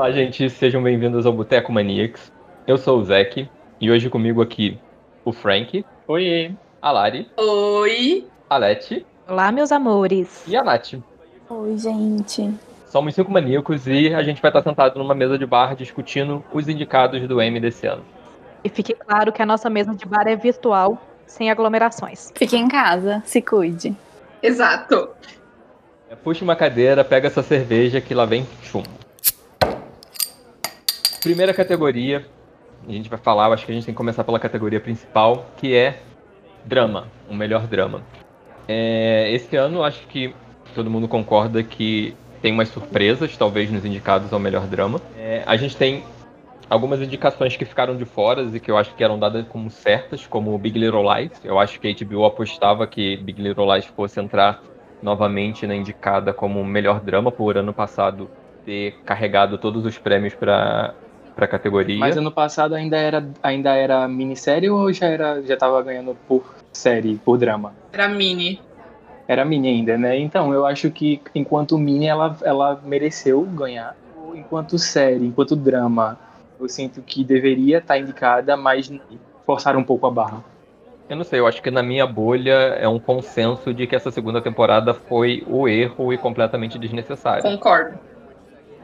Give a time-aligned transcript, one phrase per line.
[0.00, 2.32] Olá, gente, sejam bem-vindos ao Boteco Maniacs.
[2.66, 4.78] Eu sou o Zeke e hoje comigo aqui
[5.26, 5.84] o Frank.
[6.08, 6.56] Oi.
[6.80, 7.30] A Lari.
[7.36, 8.26] Oi.
[8.48, 9.04] A Leti.
[9.28, 10.42] Olá, meus amores.
[10.48, 10.94] E a Nath.
[11.50, 12.50] Oi, gente.
[12.86, 16.66] Somos cinco maníacos e a gente vai estar sentado numa mesa de bar discutindo os
[16.66, 18.02] indicados do M desse ano.
[18.64, 22.32] E fique claro que a nossa mesa de bar é virtual, sem aglomerações.
[22.34, 23.94] Fique em casa, se cuide.
[24.42, 25.10] Exato.
[26.24, 29.09] Puxa uma cadeira, pega essa cerveja que lá vem chumbo.
[31.20, 32.24] Primeira categoria,
[32.88, 35.74] a gente vai falar, acho que a gente tem que começar pela categoria principal, que
[35.74, 36.00] é
[36.64, 38.02] drama, o melhor drama.
[38.66, 40.34] É, esse ano, acho que
[40.74, 44.98] todo mundo concorda que tem umas surpresas, talvez, nos indicados ao melhor drama.
[45.14, 46.02] É, a gente tem
[46.70, 50.26] algumas indicações que ficaram de fora e que eu acho que eram dadas como certas,
[50.26, 51.32] como Big Little Lies.
[51.44, 54.62] Eu acho que a HBO apostava que Big Little Lies fosse entrar
[55.02, 58.30] novamente na indicada como melhor drama por ano passado
[58.64, 60.94] ter carregado todos os prêmios para
[61.34, 61.98] para categoria.
[61.98, 66.54] Mas ano passado ainda era ainda era minissérie ou já era já tava ganhando por
[66.72, 67.72] série, por drama?
[67.92, 68.60] Era mini.
[69.26, 70.18] Era mini ainda, né?
[70.18, 73.96] Então, eu acho que enquanto mini ela ela mereceu ganhar.
[74.34, 76.18] Enquanto série, enquanto drama,
[76.58, 78.92] eu sinto que deveria estar indicada, mas
[79.46, 80.44] forçaram um pouco a barra.
[81.08, 84.12] Eu não sei, eu acho que na minha bolha é um consenso de que essa
[84.12, 87.42] segunda temporada foi o erro e completamente desnecessário.
[87.42, 87.98] Concordo.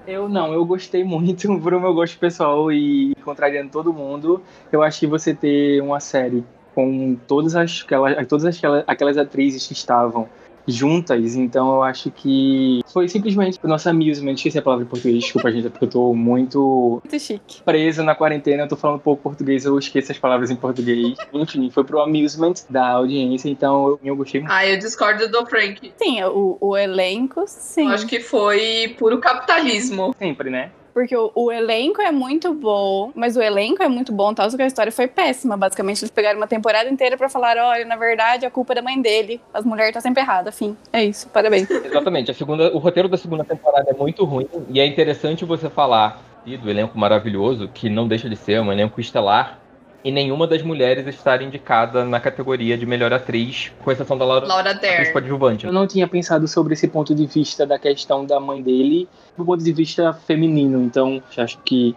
[0.06, 4.42] Eu não, eu gostei muito pro meu gosto pessoal e contrariando todo mundo.
[4.70, 9.66] Eu acho que você ter uma série com todas as aquelas, todas aquelas, aquelas atrizes
[9.66, 10.28] que estavam
[10.66, 15.22] juntas, então eu acho que foi simplesmente o nosso amusement, esqueci a palavra em português,
[15.22, 17.62] desculpa gente, é porque eu tô muito, muito chique.
[17.62, 21.16] preso na quarentena, eu tô falando pouco português, eu esqueço as palavras em português.
[21.32, 24.52] Enfim, foi pro amusement da audiência, então eu, eu gostei muito.
[24.52, 25.92] Ah, eu discordo do Frank.
[25.96, 27.86] Sim, o, o elenco, sim.
[27.86, 30.14] Eu acho que foi puro capitalismo.
[30.18, 30.70] Sempre, né?
[30.96, 34.56] Porque o, o, elenco é muito bom, mas o elenco é muito bom, tal, só
[34.56, 35.54] que a história foi péssima.
[35.54, 38.80] Basicamente, eles pegaram uma temporada inteira para falar: olha, na verdade, a culpa é da
[38.80, 39.38] mãe dele.
[39.52, 40.50] As mulheres tá sempre errada.
[40.50, 40.74] Fim.
[40.90, 41.68] É isso, parabéns.
[41.84, 42.30] Exatamente.
[42.30, 44.48] A segunda, o roteiro da segunda temporada é muito ruim.
[44.70, 48.98] E é interessante você falar do elenco maravilhoso, que não deixa de ser um elenco
[48.98, 49.58] estelar,
[50.06, 54.46] e nenhuma das mulheres estar indicada na categoria de melhor atriz, com exceção da Laura,
[54.46, 55.10] Laura Dern.
[55.10, 55.66] coadjuvante.
[55.66, 59.44] Eu não tinha pensado sobre esse ponto de vista da questão da mãe dele, do
[59.44, 61.96] ponto de vista feminino, então acho que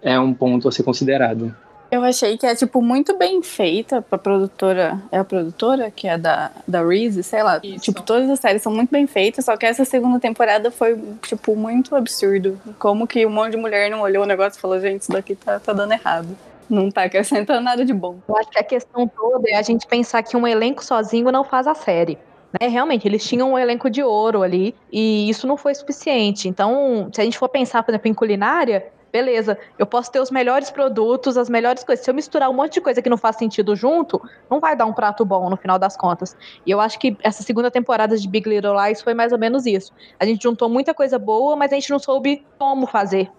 [0.00, 1.52] é um ponto a ser considerado.
[1.90, 5.02] Eu achei que é, tipo, muito bem feita pra produtora.
[5.10, 7.58] É a produtora que é da, da Reese, sei lá.
[7.64, 7.80] Isso.
[7.86, 11.56] Tipo, todas as séries são muito bem feitas, só que essa segunda temporada foi, tipo,
[11.56, 12.60] muito absurdo.
[12.78, 15.34] Como que um monte de mulher não olhou o negócio e falou, gente, isso daqui
[15.34, 16.28] tá, tá dando errado
[16.68, 18.18] não tá acrescentando nada de bom.
[18.28, 21.44] Eu acho que a questão toda é a gente pensar que um elenco sozinho não
[21.44, 22.18] faz a série.
[22.60, 22.68] Né?
[22.68, 26.48] Realmente, eles tinham um elenco de ouro ali e isso não foi suficiente.
[26.48, 30.30] Então, se a gente for pensar, por exemplo, em culinária, beleza, eu posso ter os
[30.30, 32.04] melhores produtos, as melhores coisas.
[32.04, 34.20] Se eu misturar um monte de coisa que não faz sentido junto,
[34.50, 36.36] não vai dar um prato bom no final das contas.
[36.66, 39.66] E eu acho que essa segunda temporada de Big Little Lies foi mais ou menos
[39.66, 39.92] isso.
[40.18, 43.30] A gente juntou muita coisa boa, mas a gente não soube como fazer.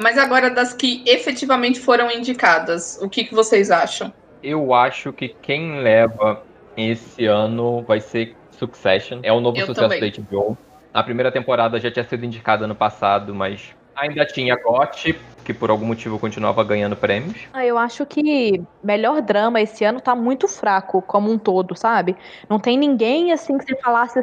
[0.00, 4.12] Mas agora das que efetivamente foram indicadas, o que, que vocês acham?
[4.42, 6.42] Eu acho que quem leva
[6.76, 9.20] esse ano vai ser Succession.
[9.22, 10.10] É o novo Eu sucesso também.
[10.10, 10.56] da HBO.
[10.94, 15.70] A primeira temporada já tinha sido indicada no passado, mas ainda tinha GOT, que por
[15.70, 17.36] algum motivo continuava ganhando prêmios.
[17.52, 22.16] Ah, eu acho que melhor drama esse ano tá muito fraco como um todo, sabe?
[22.48, 24.22] Não tem ninguém assim que você falasse,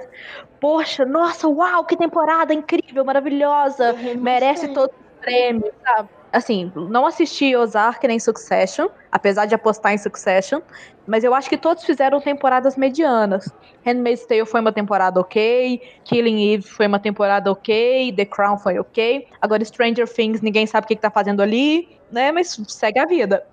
[0.60, 6.10] poxa, nossa, uau, que temporada incrível, maravilhosa, merece todos os prêmios, sabe?
[6.32, 10.62] Assim, não assisti Ozark nem Succession, apesar de apostar em Succession,
[11.08, 13.52] mas eu acho que todos fizeram temporadas medianas.
[13.84, 18.78] Handmaid's Tale foi uma temporada ok, Killing Eve foi uma temporada ok, The Crown foi
[18.78, 19.28] ok.
[19.42, 22.32] Agora Stranger Things, ninguém sabe o que, que tá fazendo ali, né?
[22.32, 23.44] Mas segue a vida.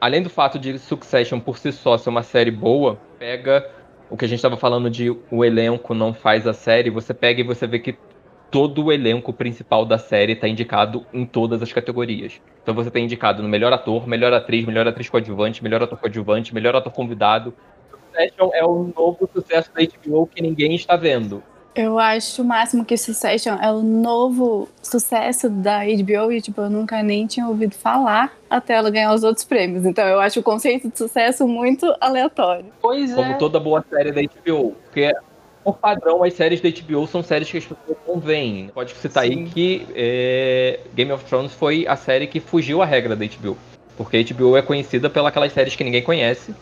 [0.00, 3.68] Além do fato de Succession por si só ser uma série boa, pega
[4.08, 7.40] o que a gente estava falando de o elenco não faz a série, você pega
[7.40, 7.98] e você vê que
[8.54, 12.40] todo o elenco principal da série está indicado em todas as categorias.
[12.62, 16.54] Então você tem indicado no melhor ator, melhor atriz, melhor atriz coadjuvante, melhor ator coadjuvante,
[16.54, 17.52] melhor ator convidado.
[17.90, 21.42] Succession é o novo sucesso da HBO que ninguém está vendo.
[21.74, 26.70] Eu acho o máximo que Succession é o novo sucesso da HBO e, tipo, eu
[26.70, 29.84] nunca nem tinha ouvido falar até ela ganhar os outros prêmios.
[29.84, 32.66] Então eu acho o conceito de sucesso muito aleatório.
[32.80, 33.34] Pois Como é.
[33.34, 34.76] toda boa série da HBO.
[34.84, 35.12] Porque,
[35.64, 38.68] por padrão, as séries da HBO são séries que as pessoas não veem.
[38.68, 39.46] Pode citar aí Sim.
[39.46, 43.56] que é, Game of Thrones foi a série que fugiu à regra da HBO.
[43.96, 46.54] Porque a HBO é conhecida pelas aquelas séries que ninguém conhece.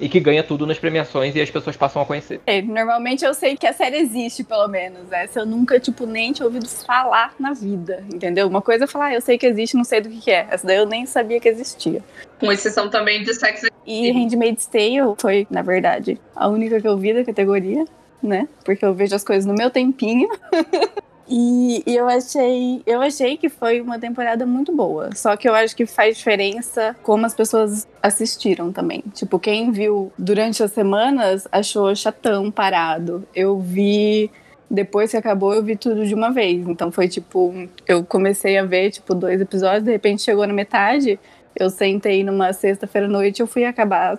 [0.00, 2.40] e que ganha tudo nas premiações e as pessoas passam a conhecer.
[2.46, 5.10] É, normalmente eu sei que a série existe, pelo menos.
[5.10, 8.46] Essa eu nunca, tipo, nem tinha ouvido falar na vida, entendeu?
[8.46, 10.46] Uma coisa é falar, ah, eu sei que existe, não sei do que, que é.
[10.50, 12.02] Essa daí eu nem sabia que existia.
[12.38, 16.86] Com exceção também de Sex and E Handmaid's Tale foi, na verdade, a única que
[16.86, 17.84] eu vi da categoria,
[18.22, 18.48] né?
[18.64, 20.28] Porque eu vejo as coisas no meu tempinho.
[21.30, 25.14] E, e eu achei, eu achei que foi uma temporada muito boa.
[25.14, 29.04] Só que eu acho que faz diferença como as pessoas assistiram também.
[29.12, 33.28] Tipo, quem viu durante as semanas achou chatão, parado.
[33.34, 34.30] Eu vi
[34.70, 36.66] depois que acabou, eu vi tudo de uma vez.
[36.66, 37.54] Então foi tipo,
[37.86, 41.18] eu comecei a ver tipo dois episódios, de repente chegou na metade,
[41.54, 44.18] eu sentei numa sexta-feira à noite, eu fui acabar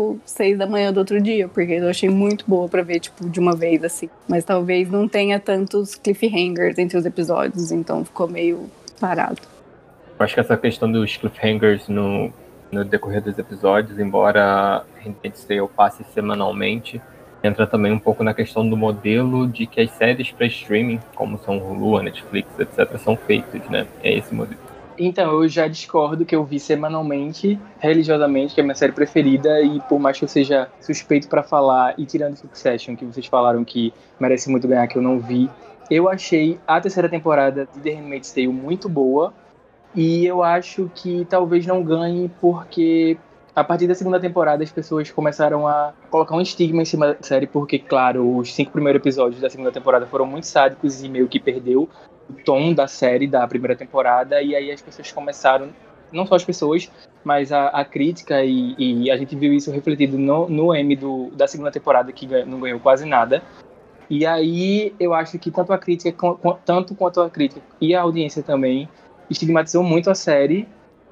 [0.00, 3.28] tipo seis da manhã do outro dia, porque eu achei muito boa pra ver tipo
[3.28, 4.08] de uma vez assim.
[4.26, 9.42] Mas talvez não tenha tantos cliffhangers entre os episódios, então ficou meio parado.
[10.18, 12.32] Eu acho que essa questão dos cliffhangers no,
[12.72, 17.00] no decorrer dos episódios, embora Handmaid's Tale passe semanalmente,
[17.42, 21.38] entra também um pouco na questão do modelo de que as séries para streaming, como
[21.38, 23.86] são Hulu, a Netflix, etc., são feitas, né?
[24.02, 24.69] É esse modelo.
[25.02, 29.80] Então, eu já discordo que eu vi semanalmente, religiosamente, que é minha série preferida, e
[29.88, 33.94] por mais que eu seja suspeito para falar, e tirando Succession, que vocês falaram que
[34.20, 35.48] merece muito ganhar, que eu não vi,
[35.90, 39.32] eu achei a terceira temporada de The Handmaid's Tale muito boa,
[39.94, 43.16] e eu acho que talvez não ganhe porque
[43.54, 47.22] a partir da segunda temporada as pessoas começaram a colocar um estigma em cima da
[47.22, 51.28] série, porque, claro, os cinco primeiros episódios da segunda temporada foram muito sádicos e meio
[51.28, 51.88] que perdeu
[52.28, 55.70] o tom da série da primeira temporada, e aí as pessoas começaram,
[56.12, 56.90] não só as pessoas,
[57.24, 61.30] mas a, a crítica, e, e, a gente viu isso refletido no, no M do,
[61.32, 63.42] da segunda temporada, que não ganhou quase nada.
[64.08, 66.16] E aí eu acho que tanto a crítica,
[66.64, 68.88] tanto quanto a crítica e a audiência também,
[69.28, 70.68] estigmatizou muito a série.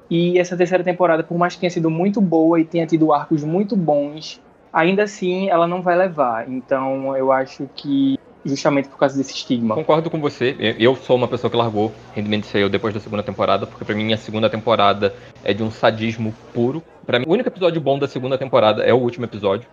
[0.09, 3.43] E essa terceira temporada, por mais que tenha sido muito boa e tenha tido arcos
[3.43, 4.41] muito bons,
[4.73, 6.49] ainda assim ela não vai levar.
[6.49, 9.75] Então eu acho que justamente por causa desse estigma.
[9.75, 10.55] Concordo com você.
[10.79, 14.13] Eu sou uma pessoa que largou Handmaid's Tale depois da segunda temporada, porque para mim
[14.13, 15.13] a segunda temporada
[15.43, 16.81] é de um sadismo puro.
[17.05, 19.67] Para mim, o único episódio bom da segunda temporada é o último episódio.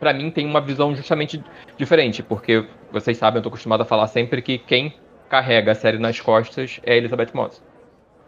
[0.00, 1.42] Para mim tem uma visão justamente
[1.78, 4.94] diferente, porque vocês sabem, eu tô acostumado a falar sempre que quem
[5.28, 7.62] carrega a série nas costas é Elizabeth Moss.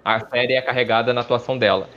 [0.07, 1.89] A série é carregada na atuação dela.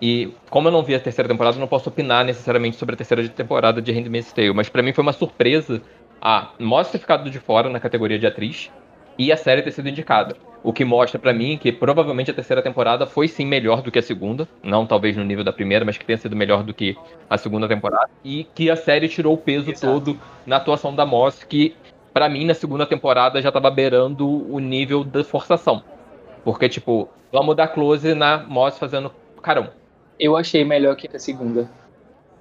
[0.00, 2.96] E como eu não vi a terceira temporada, eu não posso opinar necessariamente sobre a
[2.96, 5.82] terceira temporada de Handmaid's Tale, mas para mim foi uma surpresa
[6.18, 8.70] a Moss ter ficado de fora na categoria de atriz
[9.18, 10.34] e a série ter sido indicada.
[10.62, 13.98] O que mostra para mim que provavelmente a terceira temporada foi sim melhor do que
[13.98, 16.96] a segunda, não talvez no nível da primeira, mas que tenha sido melhor do que
[17.28, 19.92] a segunda temporada e que a série tirou o peso Exato.
[19.92, 21.76] todo na atuação da Moss, que
[22.14, 25.84] para mim na segunda temporada já tava beirando o nível da forçação.
[26.42, 29.70] Porque tipo, vamos dar close na Moss fazendo carão.
[30.18, 31.70] Eu achei melhor que a segunda.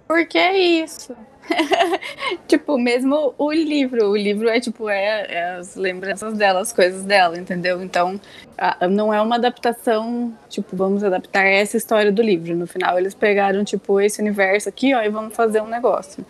[0.08, 1.16] Por que isso?
[2.48, 4.10] tipo, mesmo o livro.
[4.10, 7.82] O livro é tipo, é, é, as lembranças dela, as coisas dela, entendeu?
[7.82, 8.20] Então,
[8.58, 12.56] a, não é uma adaptação, tipo, vamos adaptar essa história do livro.
[12.56, 16.26] No final, eles pegaram, tipo, esse universo aqui, ó, e vamos fazer um negócio.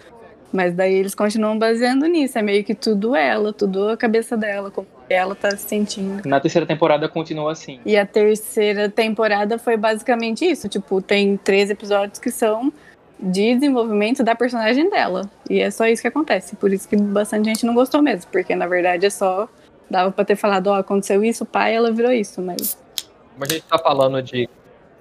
[0.52, 2.38] Mas daí eles continuam baseando nisso.
[2.38, 6.28] É meio que tudo ela, tudo a cabeça dela, como ela tá se sentindo.
[6.28, 7.80] Na terceira temporada continua assim.
[7.86, 10.68] E a terceira temporada foi basicamente isso.
[10.68, 12.72] Tipo, tem três episódios que são
[13.20, 15.30] de desenvolvimento da personagem dela.
[15.50, 16.56] E é só isso que acontece.
[16.56, 18.30] Por isso que bastante gente não gostou mesmo.
[18.32, 19.48] Porque na verdade é só.
[19.90, 22.78] Dava pra ter falado, ó, oh, aconteceu isso, pai, ela virou isso, mas.
[23.34, 24.50] Como a gente tá falando de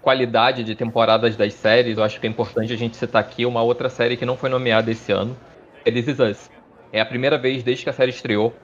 [0.00, 3.64] qualidade de temporadas das séries, eu acho que é importante a gente citar aqui uma
[3.64, 5.37] outra série que não foi nomeada esse ano.
[5.85, 6.50] É This Is Us.
[6.92, 8.54] É a primeira vez desde que a série estreou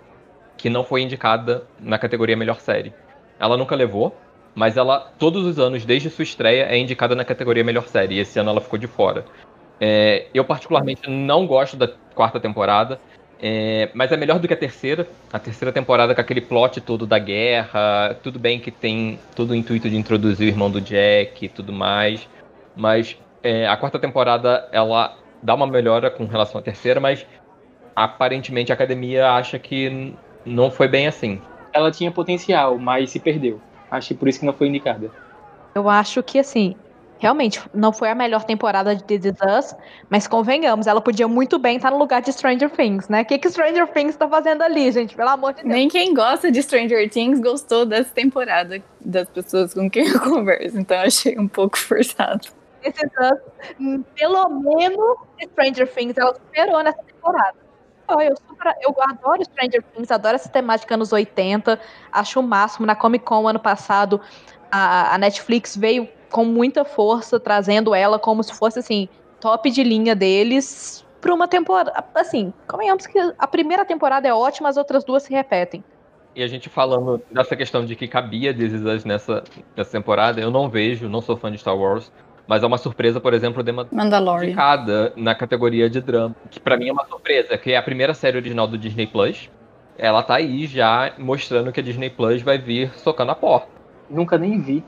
[0.56, 2.92] que não foi indicada na categoria Melhor Série.
[3.38, 4.16] Ela nunca levou,
[4.54, 8.16] mas ela, todos os anos, desde sua estreia, é indicada na categoria Melhor Série.
[8.16, 9.24] E esse ano ela ficou de fora.
[9.80, 13.00] É, eu, particularmente, não gosto da quarta temporada.
[13.44, 15.08] É, mas é melhor do que a terceira.
[15.32, 18.16] A terceira temporada com aquele plot todo da guerra.
[18.22, 21.72] Tudo bem que tem todo o intuito de introduzir o irmão do Jack e tudo
[21.72, 22.28] mais.
[22.76, 27.26] Mas é, a quarta temporada ela dá uma melhora com relação à terceira, mas
[27.96, 30.14] aparentemente a academia acha que
[30.44, 31.40] não foi bem assim.
[31.72, 33.60] Ela tinha potencial, mas se perdeu.
[33.90, 35.10] Acho que por isso que não foi indicada.
[35.74, 36.76] Eu acho que, assim,
[37.22, 39.76] realmente não foi a melhor temporada de This Is Us,
[40.10, 43.22] mas convenhamos, ela podia muito bem estar no lugar de Stranger Things, né?
[43.22, 45.14] O que, que Stranger Things tá fazendo ali, gente?
[45.14, 45.72] Pelo amor de Deus.
[45.72, 50.76] Nem quem gosta de Stranger Things gostou dessa temporada das pessoas com quem eu converso,
[50.76, 52.48] então eu achei um pouco forçado.
[52.82, 55.16] This Is Us, pelo menos
[55.52, 57.61] Stranger Things, ela superou nessa temporada.
[58.20, 61.78] Eu, super, eu adoro Stranger Things, adoro essa temática anos 80,
[62.12, 62.86] acho o máximo.
[62.86, 64.20] Na Comic Con ano passado,
[64.70, 69.08] a, a Netflix veio com muita força, trazendo ela como se fosse assim,
[69.40, 72.04] top de linha deles pra uma temporada.
[72.14, 75.84] Assim, convenhamos que a primeira temporada é ótima, as outras duas se repetem.
[76.34, 79.44] E a gente falando dessa questão de que cabia This nessa,
[79.76, 82.10] nessa temporada, eu não vejo, não sou fã de Star Wars,
[82.46, 84.56] mas é uma surpresa, por exemplo, de uma Mandalorian.
[85.16, 88.36] na categoria de drama, que pra mim é uma surpresa, que é a primeira série
[88.36, 89.50] original do Disney Plus.
[89.96, 93.68] Ela tá aí já mostrando que a Disney Plus vai vir socando a porta.
[94.10, 94.84] Nunca nem vi.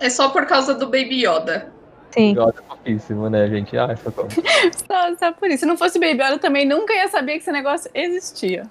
[0.00, 1.72] É só por causa do Baby Yoda.
[2.10, 2.32] Sim.
[2.32, 3.76] Yoda é pouquíssimo, né, gente?
[3.76, 4.28] Ah, socorro.
[4.86, 5.60] Só, só por isso.
[5.60, 8.64] Se não fosse Baby Yoda, eu também nunca ia saber que esse negócio existia.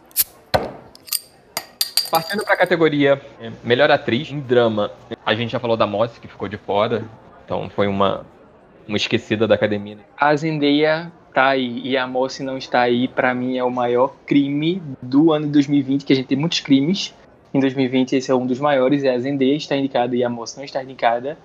[2.09, 4.91] Partindo pra categoria é, melhor atriz em drama,
[5.25, 7.03] a gente já falou da Moss, que ficou de fora,
[7.45, 8.25] então foi uma,
[8.87, 9.97] uma esquecida da academia.
[10.17, 14.15] A Zendaya tá aí e a Moça não está aí, pra mim é o maior
[14.25, 17.13] crime do ano de 2020, que a gente tem muitos crimes.
[17.53, 20.57] Em 2020 esse é um dos maiores, é a Zendaya está indicada e a Moça
[20.57, 21.37] não está indicada.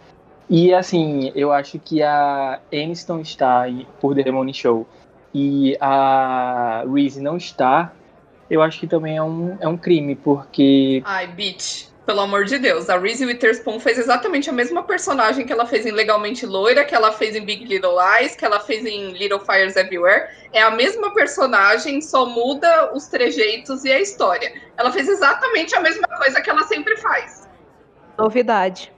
[0.48, 3.66] E assim, eu acho que a Aniston está
[4.00, 4.86] por The Morning Show
[5.32, 7.92] e a Reese não está,
[8.50, 11.89] eu acho que também é um, é um crime, porque Ai, bitch.
[12.10, 15.86] Pelo amor de Deus, a Reese Witherspoon fez exatamente a mesma personagem que ela fez
[15.86, 19.38] em Legalmente Loira, que ela fez em Big Little Lies, que ela fez em Little
[19.38, 20.26] Fires Everywhere.
[20.52, 24.52] É a mesma personagem, só muda os trejeitos e a história.
[24.76, 27.48] Ela fez exatamente a mesma coisa que ela sempre faz.
[28.18, 28.92] Novidade.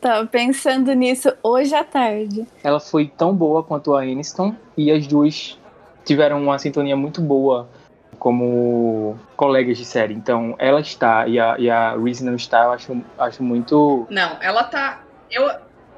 [0.00, 2.46] Tava pensando nisso hoje à tarde.
[2.62, 5.58] ela foi tão boa quanto a Aniston e as duas
[6.04, 7.68] tiveram uma sintonia muito boa
[8.18, 10.14] como colegas de série.
[10.14, 14.06] Então, ela está e a, e a Reese não está, eu acho, acho muito.
[14.10, 15.02] Não, ela tá.
[15.30, 15.50] Eu,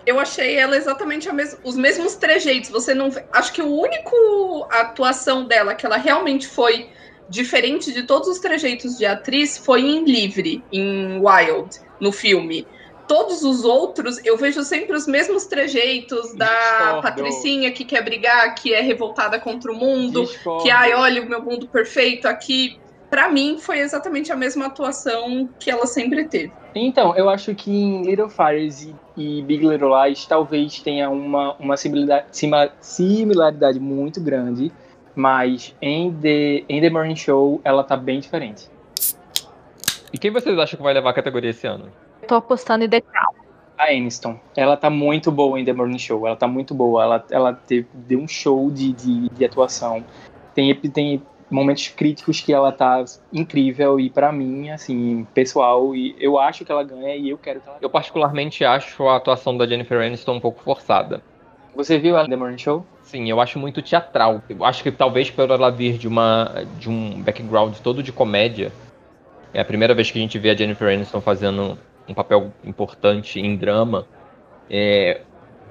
[0.07, 2.71] eu achei ela exatamente mes- os mesmos trejeitos.
[2.71, 3.11] Você não.
[3.33, 6.91] Acho que o único atuação dela que ela realmente foi
[7.29, 11.69] diferente de todos os trejeitos de atriz foi em Livre, em Wild,
[12.01, 12.67] no filme.
[13.09, 17.03] Todos os outros, eu vejo sempre os mesmos trejeitos da Discordo.
[17.03, 20.65] Patricinha que quer brigar, que é revoltada contra o mundo, Discordo.
[20.65, 22.79] que ai, olha o meu mundo perfeito aqui.
[23.09, 26.53] Pra mim, foi exatamente a mesma atuação que ela sempre teve.
[26.75, 31.55] Então, eu acho que em Little Fires e, e Big Little Lies talvez tenha uma,
[31.55, 34.73] uma similaridade muito grande,
[35.15, 38.69] mas em The, em The Morning Show ela tá bem diferente.
[40.13, 41.91] E quem vocês acham que vai levar a categoria esse ano?
[42.27, 43.35] Tô apostando em The Crown.
[43.79, 47.27] A Aniston, ela tá muito boa em The Morning Show, ela tá muito boa, ela,
[47.31, 50.03] ela teve, deu um show de, de, de atuação.
[50.55, 56.39] Tem, tem momentos críticos que ela tá incrível e pra mim, assim, pessoal, e eu
[56.39, 59.67] acho que ela ganha e eu quero que ela Eu particularmente acho a atuação da
[59.67, 61.23] Jennifer Aniston um pouco forçada.
[61.75, 62.85] Você viu ela em The Morning Show?
[63.03, 64.43] Sim, eu acho muito teatral.
[64.49, 68.73] Eu acho que talvez por ela vir de uma de um background todo de comédia,
[69.53, 73.41] é a primeira vez que a gente vê a Jennifer Aniston fazendo um papel importante
[73.41, 74.07] em drama.
[74.71, 75.21] É,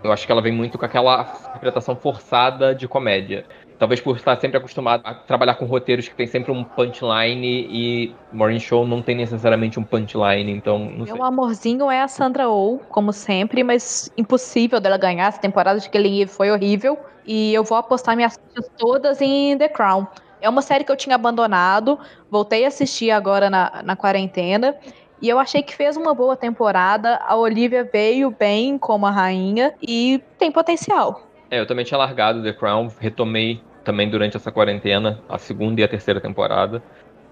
[0.04, 3.46] eu acho que ela vem muito com aquela interpretação forçada de comédia.
[3.77, 8.15] Talvez por estar sempre acostumado a trabalhar com roteiros que tem sempre um punchline e
[8.32, 11.13] Morning Show não tem necessariamente um punchline, então não sei.
[11.13, 15.27] Meu amorzinho é a Sandra Oh, como sempre, mas impossível dela ganhar.
[15.27, 16.98] Essa temporada de Killing Eve foi horrível.
[17.25, 20.08] E eu vou apostar minhas fichas todas em The Crown.
[20.39, 22.00] É uma série que eu tinha abandonado,
[22.30, 24.75] voltei a assistir agora na, na quarentena.
[25.22, 27.20] E eu achei que fez uma boa temporada.
[27.26, 31.24] A Olivia veio bem como a rainha e tem potencial.
[31.50, 35.84] É, eu também tinha largado The Crown, retomei também durante essa quarentena a segunda e
[35.84, 36.84] a terceira temporada.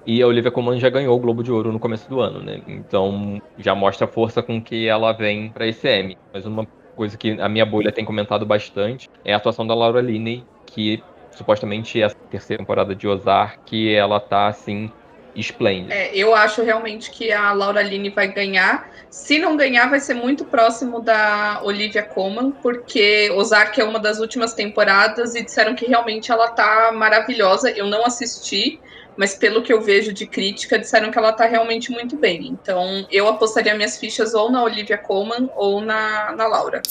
[0.06, 2.62] E a Olivia Colman já ganhou o Globo de Ouro no começo do ano, né?
[2.68, 6.18] Então já mostra a força com que ela vem pra esse M.
[6.34, 10.02] Mas uma coisa que a minha bolha tem comentado bastante é a atuação da Laura
[10.02, 14.92] Linney, que supostamente é a terceira temporada de Ozark, ela tá assim
[15.36, 15.94] esplêndida.
[15.94, 18.92] É, eu acho realmente que a Laura Linney vai ganhar.
[19.10, 24.20] Se não ganhar, vai ser muito próximo da Olivia Colman, porque Ozark é uma das
[24.20, 27.70] últimas temporadas e disseram que realmente ela tá maravilhosa.
[27.70, 28.80] Eu não assisti,
[29.16, 32.48] mas pelo que eu vejo de crítica, disseram que ela tá realmente muito bem.
[32.48, 36.82] Então, eu apostaria minhas fichas ou na Olivia Colman ou na, na Laura.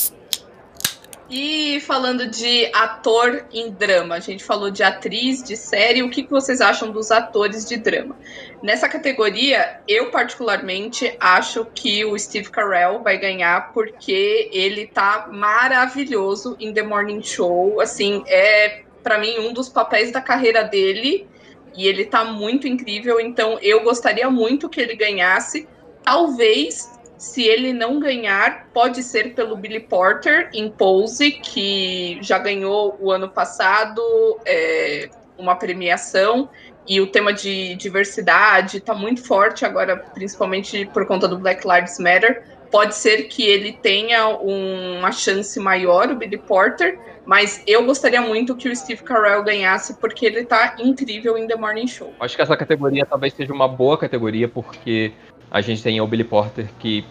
[1.35, 6.27] E falando de ator em drama, a gente falou de atriz, de série, o que
[6.29, 8.15] vocês acham dos atores de drama?
[8.63, 16.55] Nessa categoria, eu particularmente acho que o Steve Carell vai ganhar porque ele tá maravilhoso
[16.61, 17.81] em The Morning Show.
[17.81, 21.27] Assim, é para mim um dos papéis da carreira dele
[21.75, 23.19] e ele tá muito incrível.
[23.19, 25.67] Então, eu gostaria muito que ele ganhasse.
[26.05, 26.91] Talvez,
[27.23, 33.13] se ele não ganhar, pode ser pelo Billy Porter em Pose, que já ganhou o
[33.13, 34.03] ano passado
[34.45, 36.49] é, uma premiação
[36.85, 42.01] e o tema de diversidade está muito forte agora, principalmente por conta do Black Lives
[42.01, 42.43] Matter.
[42.73, 48.57] pode ser que ele tenha uma chance maior, o Billy Porter, mas eu gostaria muito
[48.57, 52.13] que o Steve Carell ganhasse, porque ele tá incrível em The Morning Show.
[52.19, 55.13] Acho que essa categoria talvez seja uma boa categoria, porque
[55.53, 57.05] a gente tem o Billy Porter que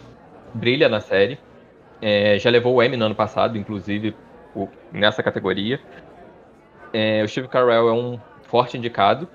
[0.52, 1.38] brilha na série.
[2.02, 4.16] É, já levou o Emmy no ano passado, inclusive,
[4.92, 5.80] nessa categoria.
[6.92, 9.30] É, o Steve Carell é um forte indicado.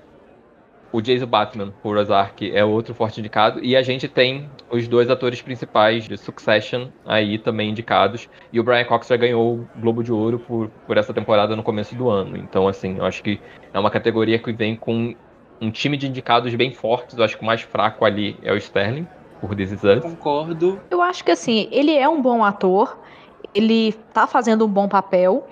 [0.91, 3.63] O Jason Batman, por Ozark, é outro forte indicado.
[3.63, 8.29] E a gente tem os dois atores principais de Succession aí também indicados.
[8.51, 11.63] E o Brian Cox já ganhou o Globo de Ouro por, por essa temporada no
[11.63, 12.35] começo do ano.
[12.35, 13.39] Então, assim, eu acho que
[13.73, 15.15] é uma categoria que vem com
[15.61, 17.17] um time de indicados bem fortes.
[17.17, 19.07] Eu acho que o mais fraco ali é o Sterling,
[19.41, 20.01] por This Is Us.
[20.01, 20.81] Concordo.
[20.89, 22.97] Eu acho que, assim, ele é um bom ator.
[23.53, 25.47] Ele tá fazendo um bom papel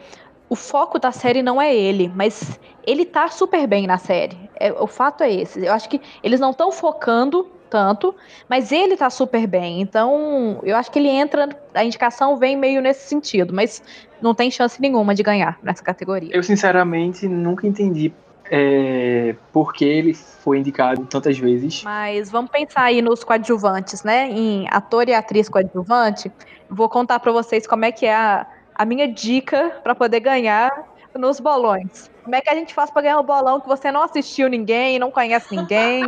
[0.49, 4.37] o foco da série não é ele, mas ele tá super bem na série.
[4.59, 5.65] É, o fato é esse.
[5.65, 8.15] Eu acho que eles não estão focando tanto,
[8.47, 9.81] mas ele tá super bem.
[9.81, 13.81] Então, eu acho que ele entra, a indicação vem meio nesse sentido, mas
[14.21, 16.29] não tem chance nenhuma de ganhar nessa categoria.
[16.31, 18.13] Eu, sinceramente, nunca entendi
[18.49, 21.83] é, por que ele foi indicado tantas vezes.
[21.83, 24.29] Mas vamos pensar aí nos coadjuvantes, né?
[24.29, 26.31] Em ator e atriz coadjuvante.
[26.69, 30.69] Vou contar para vocês como é que é a a minha dica para poder ganhar
[31.17, 32.11] nos bolões.
[32.23, 34.99] Como é que a gente faz para ganhar um bolão que você não assistiu ninguém,
[34.99, 36.03] não conhece ninguém?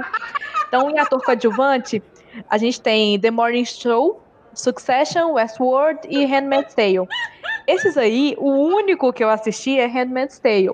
[0.68, 2.04] Então, em ator coadjuvante,
[2.50, 4.22] a gente tem The Morning Show,
[4.54, 7.08] Succession, Westworld e Handmaid's Tale.
[7.66, 10.72] Esses aí, o único que eu assisti é Handmaid's Tale.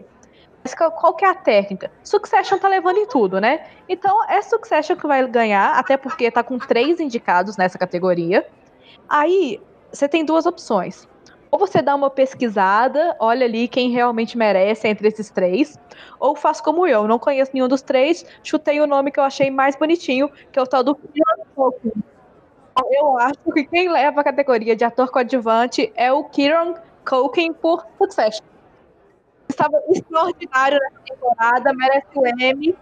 [0.63, 1.91] Mas qual que é a técnica?
[2.03, 3.65] Succession tá levando em tudo, né?
[3.89, 8.47] Então é Succession que vai ganhar, até porque tá com três indicados nessa categoria.
[9.09, 11.07] Aí você tem duas opções
[11.53, 15.77] ou você dá uma pesquisada, olha ali quem realmente merece entre esses três,
[16.19, 19.51] ou faz como eu, não conheço nenhum dos três, chutei o nome que eu achei
[19.51, 20.97] mais bonitinho, que é o tal do
[22.89, 26.73] Eu acho que quem leva a categoria de ator coadjuvante é o Kieran
[27.07, 28.52] Culkin por Succession.
[29.49, 32.75] Estava extraordinário nessa temporada, merece o Emmy.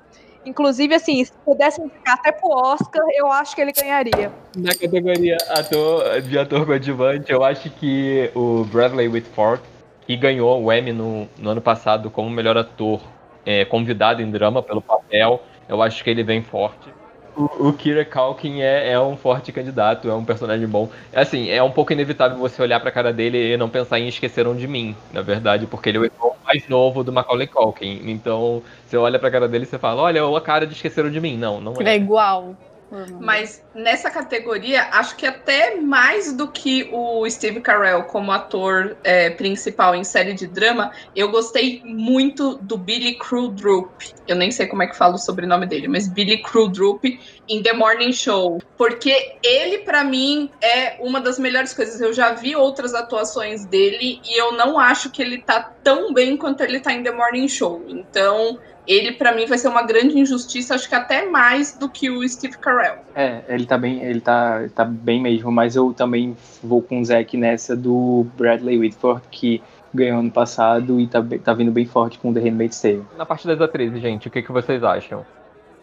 [0.45, 4.31] Inclusive, assim, se pudesse indicar até pro Oscar, eu acho que ele ganharia.
[4.57, 9.61] Na categoria ator, de ator coadjuvante, eu acho que o Bradley Whitford,
[10.07, 13.01] que ganhou o Emmy no, no ano passado como melhor ator
[13.45, 16.91] é, convidado em drama pelo papel, eu acho que ele vem forte.
[17.35, 20.89] O, o Kira Culkin é, é, um forte candidato, é um personagem bom.
[21.13, 24.55] Assim, é um pouco inevitável você olhar pra cara dele e não pensar em Esqueceram
[24.55, 28.01] de Mim, na verdade, porque ele é o irmão mais novo do Macaulay Culkin.
[28.05, 31.21] Então, você olha pra cara dele e você fala, olha, a cara de Esqueceram de
[31.21, 31.37] Mim.
[31.37, 31.79] Não, não é.
[31.79, 32.55] Ele é igual.
[32.91, 33.19] Uhum.
[33.21, 39.29] Mas nessa categoria, acho que até mais do que o Steve Carell como ator é,
[39.29, 43.91] principal em série de drama, eu gostei muito do Billy Crudup.
[44.27, 47.19] Eu nem sei como é que falo o sobrenome dele, mas Billy Crudup
[47.51, 48.61] em The Morning Show.
[48.77, 51.99] Porque ele, para mim, é uma das melhores coisas.
[51.99, 56.37] Eu já vi outras atuações dele e eu não acho que ele tá tão bem
[56.37, 57.83] quanto ele tá em The Morning Show.
[57.87, 62.09] Então, ele para mim vai ser uma grande injustiça, acho que até mais do que
[62.09, 62.97] o Steve Carell.
[63.13, 67.05] É, ele tá bem, ele tá, tá bem mesmo, mas eu também vou com o
[67.05, 69.61] Zack nessa do Bradley Whitford, que
[69.93, 73.05] ganhou ano passado e tá, tá vindo bem forte com The Handmaid's Tale.
[73.17, 75.25] Na parte das atrizes, gente, o que, que vocês acham?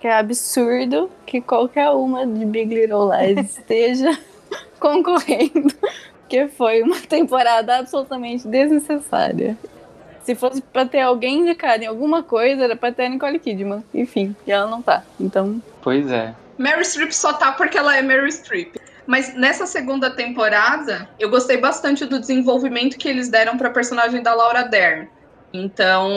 [0.01, 4.17] Que é absurdo que qualquer uma de Big Little Lies esteja
[4.79, 5.73] concorrendo,
[6.29, 9.57] que foi uma temporada absolutamente desnecessária.
[10.23, 13.83] Se fosse pra ter alguém indicado em alguma coisa, era pra ter a Nicole Kidman.
[13.95, 15.03] Enfim, e ela não tá.
[15.19, 15.63] Então.
[15.81, 16.35] Pois é.
[16.59, 18.77] Mary Streep só tá porque ela é Mary Streep.
[19.07, 24.35] Mas nessa segunda temporada, eu gostei bastante do desenvolvimento que eles deram pra personagem da
[24.35, 25.09] Laura Dern.
[25.53, 26.11] Então,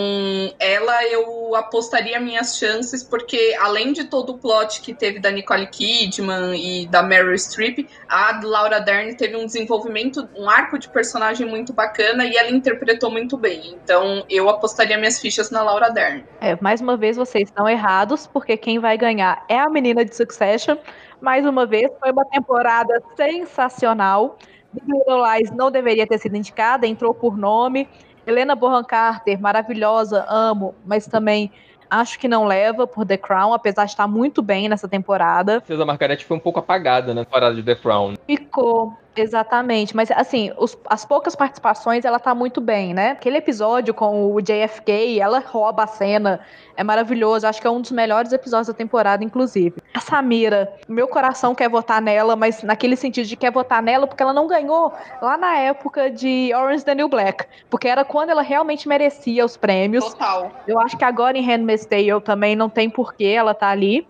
[0.59, 5.67] ela eu apostaria minhas chances, porque além de todo o plot que teve da Nicole
[5.67, 11.47] Kidman e da Meryl Streep, a Laura Dern teve um desenvolvimento, um arco de personagem
[11.47, 13.77] muito bacana e ela interpretou muito bem.
[13.81, 16.25] Então, eu apostaria minhas fichas na Laura Dern.
[16.41, 20.15] É, mais uma vez vocês estão errados, porque quem vai ganhar é a menina de
[20.15, 20.77] Succession.
[21.21, 24.37] Mais uma vez, foi uma temporada sensacional.
[24.73, 27.87] Big Little Lies não deveria ter sido indicada, entrou por nome.
[28.31, 31.51] Helena Bonham Carter, maravilhosa, amo, mas também
[31.89, 35.61] acho que não leva por The Crown, apesar de estar muito bem nessa temporada.
[35.67, 38.15] César Margarete foi um pouco apagada na temporada de The Crown.
[38.25, 43.11] Ficou, Exatamente, mas assim, os, as poucas participações ela tá muito bem, né?
[43.11, 46.39] Aquele episódio com o JFK, ela rouba a cena,
[46.77, 49.75] é maravilhoso, acho que é um dos melhores episódios da temporada, inclusive.
[49.93, 54.23] A Samira, meu coração quer votar nela, mas naquele sentido de quer votar nela porque
[54.23, 58.41] ela não ganhou lá na época de Orange the New Black, porque era quando ela
[58.41, 60.05] realmente merecia os prêmios.
[60.05, 60.51] Total.
[60.65, 64.07] Eu acho que agora em Handmaid's Tale também não tem porquê ela tá ali.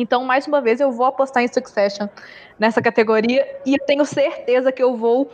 [0.00, 2.06] Então, mais uma vez, eu vou apostar em Succession
[2.58, 5.30] nessa categoria e eu tenho certeza que eu vou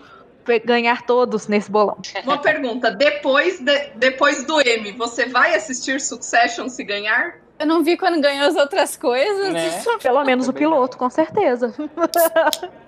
[0.64, 1.98] ganhar todos nesse bolão.
[2.25, 7.40] Uma pergunta: depois, de, depois do M, você vai assistir Succession se ganhar?
[7.59, 9.53] Eu não vi quando ganhou as outras coisas.
[9.53, 9.83] Né?
[10.03, 11.72] Pelo menos o piloto, com certeza.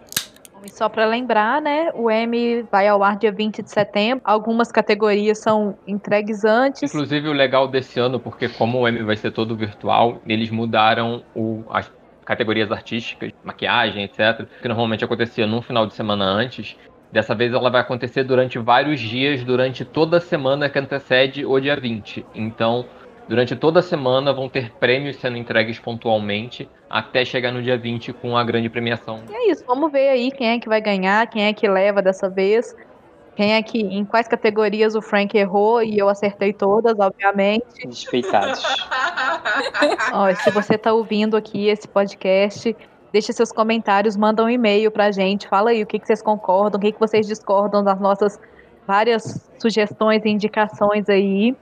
[0.64, 4.22] E só para lembrar, né, o M vai ao ar dia 20 de setembro.
[4.24, 6.82] Algumas categorias são entregues antes.
[6.82, 11.22] Inclusive, o legal desse ano, porque como o M vai ser todo virtual, eles mudaram
[11.34, 11.92] o, as
[12.24, 16.76] categorias artísticas, maquiagem, etc., que normalmente acontecia num final de semana antes.
[17.12, 21.60] Dessa vez ela vai acontecer durante vários dias, durante toda a semana que antecede o
[21.60, 22.24] dia 20.
[22.34, 22.86] Então,
[23.28, 28.12] Durante toda a semana vão ter prêmios sendo entregues pontualmente até chegar no dia 20
[28.12, 29.22] com a grande premiação.
[29.30, 32.02] E é isso, vamos ver aí quem é que vai ganhar, quem é que leva
[32.02, 32.74] dessa vez.
[33.36, 37.64] Quem é que, em quais categorias o Frank errou e eu acertei todas, obviamente.
[37.84, 38.62] Respeitados.
[40.14, 42.76] Ó, se você está ouvindo aqui esse podcast,
[43.12, 46.78] deixe seus comentários, manda um e-mail pra gente, fala aí o que, que vocês concordam,
[46.78, 48.38] o que, que vocês discordam das nossas
[48.86, 51.56] várias sugestões e indicações aí.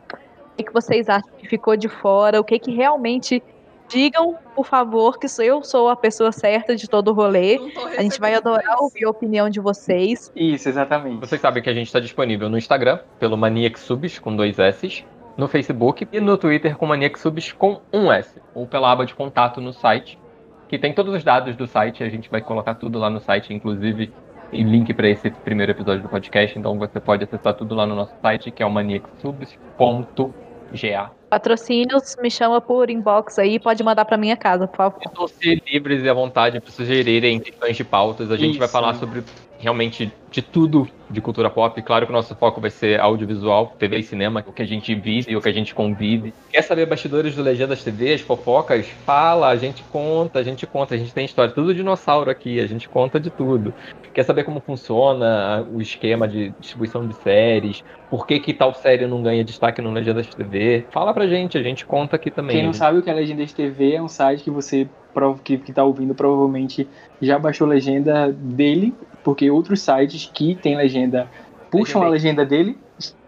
[0.53, 2.41] O que, vocês acham que ficou de fora?
[2.41, 3.43] O que, que realmente.
[3.89, 7.61] Digam, por favor, que eu sou a pessoa certa de todo o rolê.
[7.99, 10.33] A gente vai adorar ouvir a opinião de vocês.
[10.35, 11.21] Isso, exatamente.
[11.21, 15.05] Vocês sabem que a gente está disponível no Instagram, pelo Maniac Subs, com dois S,
[15.37, 19.15] no Facebook e no Twitter com Maniac Subs com um S, ou pela aba de
[19.15, 20.19] contato no site,
[20.69, 23.53] que tem todos os dados do site, a gente vai colocar tudo lá no site,
[23.53, 24.13] inclusive
[24.53, 27.95] em link para esse primeiro episódio do podcast, então você pode acessar tudo lá no
[27.95, 31.11] nosso site, que é o maniacsubs.ga.
[31.31, 35.01] Patrocínios, me chama por inbox aí, pode mandar para minha casa, por favor.
[35.03, 38.31] Sintam-se livres e à vontade para sugerirem questões de pautas.
[38.31, 38.59] A gente Isso.
[38.59, 39.25] vai falar sobre
[39.59, 41.81] realmente de tudo de cultura pop.
[41.83, 44.95] Claro que o nosso foco vai ser audiovisual, TV e cinema, o que a gente
[44.95, 46.33] vive e o que a gente convive.
[46.51, 48.87] Quer saber bastidores do Legendas TV, as fofocas?
[49.05, 52.67] Fala, a gente conta, a gente conta, a gente tem história, tudo dinossauro aqui, a
[52.67, 53.75] gente conta de tudo.
[54.15, 57.85] Quer saber como funciona o esquema de distribuição de séries?
[58.11, 60.87] Por que, que tal série não ganha destaque no Legendas TV?
[60.91, 62.57] Fala pra gente, a gente conta aqui também.
[62.57, 64.89] Quem não sabe o que é Legendas TV é um site que você
[65.45, 66.89] que, que tá ouvindo provavelmente
[67.21, 71.29] já baixou legenda dele, porque outros sites que tem legenda
[71.71, 72.79] puxam a legenda dele.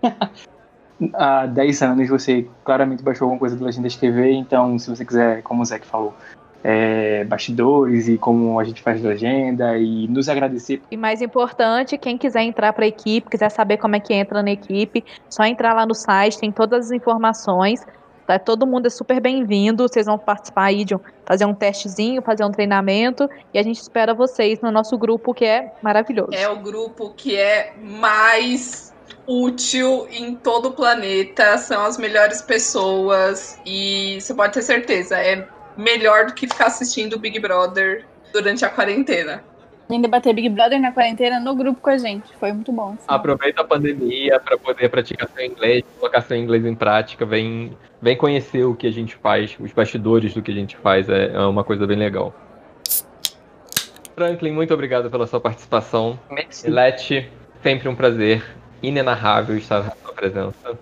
[1.14, 5.42] Há 10 anos você claramente baixou alguma coisa do Legendas TV, então se você quiser,
[5.42, 6.14] como o Zé falou,
[6.62, 10.80] é, bastidores e como a gente faz legenda e nos agradecer.
[10.90, 14.42] E mais importante, quem quiser entrar para a equipe, quiser saber como é que entra
[14.42, 17.84] na equipe, só entrar lá no site, tem todas as informações.
[18.26, 18.38] Tá?
[18.38, 19.86] Todo mundo é super bem-vindo.
[19.86, 23.28] Vocês vão participar aí de um, fazer um testezinho, fazer um treinamento.
[23.52, 26.30] E a gente espera vocês no nosso grupo, que é maravilhoso.
[26.32, 28.94] É o grupo que é mais
[29.26, 35.46] útil em todo o planeta, são as melhores pessoas e você pode ter certeza, é
[35.76, 39.42] melhor do que ficar assistindo Big Brother durante a quarentena.
[39.90, 42.32] Ainda bater Big Brother na quarentena no grupo com a gente.
[42.40, 42.94] Foi muito bom.
[42.94, 43.04] assim.
[43.06, 48.16] Aproveita a pandemia para poder praticar seu inglês, colocar seu inglês em prática, vem, vem
[48.16, 51.40] conhecer o que a gente faz, os bastidores do que a gente faz, é, é
[51.40, 52.34] uma coisa bem legal.
[54.14, 56.18] Franklin, muito obrigado pela sua participação.
[56.64, 57.28] Leti,
[57.62, 58.44] sempre um prazer
[58.82, 60.78] inenarrável estar na sua presença.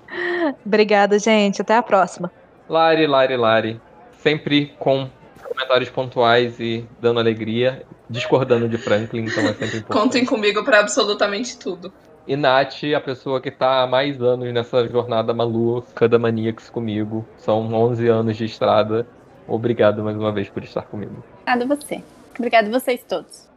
[0.64, 1.62] Obrigada, gente.
[1.62, 2.30] Até a próxima.
[2.68, 3.80] Lari, Lari, Lari,
[4.18, 5.08] sempre com
[5.42, 10.02] comentários pontuais e dando alegria, discordando de Franklin, então é sempre importante.
[10.02, 11.92] Contem comigo para absolutamente tudo.
[12.26, 17.26] E Nath, a pessoa que tá há mais anos nessa jornada maluca da Maniacs comigo.
[17.36, 19.06] São 11 anos de estrada.
[19.48, 21.24] Obrigado mais uma vez por estar comigo.
[21.40, 22.02] Obrigada a você.
[22.38, 23.48] Obrigada a vocês todos.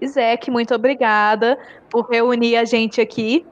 [0.00, 1.56] Isaac, muito obrigada
[1.88, 3.46] por reunir a gente aqui.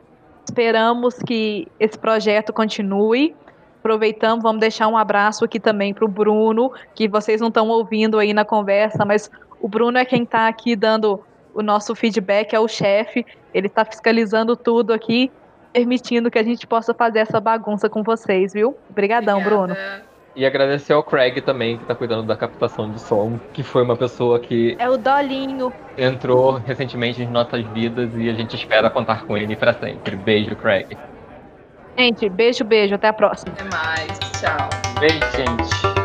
[0.44, 3.36] Esperamos que esse projeto continue.
[3.78, 8.18] Aproveitamos, vamos deixar um abraço aqui também para o Bruno, que vocês não estão ouvindo
[8.18, 11.22] aí na conversa, mas o Bruno é quem está aqui dando
[11.54, 13.24] o nosso feedback, é o chefe.
[13.52, 15.30] Ele está fiscalizando tudo aqui,
[15.72, 18.76] permitindo que a gente possa fazer essa bagunça com vocês, viu?
[18.88, 19.72] Obrigadão, Bruno.
[19.72, 20.10] Obrigada.
[20.36, 23.96] E agradecer ao Craig também, que tá cuidando da captação de som, que foi uma
[23.96, 25.72] pessoa que É o Dolinho.
[25.98, 30.14] entrou recentemente em nossas vidas e a gente espera contar com ele para sempre.
[30.14, 30.96] Beijo, Craig.
[31.98, 32.94] Gente, beijo, beijo.
[32.94, 33.52] Até a próxima.
[33.52, 34.18] Até mais.
[34.40, 34.68] Tchau.
[35.00, 35.99] Beijo, gente.